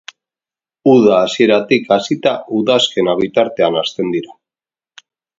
[0.91, 4.35] Uda hasieratik hasita udazkena bitartean hazten dira.